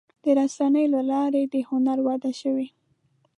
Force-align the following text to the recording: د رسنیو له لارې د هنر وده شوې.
د 0.23 0.25
رسنیو 0.39 0.91
له 0.93 1.01
لارې 1.11 1.41
د 1.53 1.55
هنر 1.69 1.97
وده 2.07 2.31
شوې. 2.41 2.67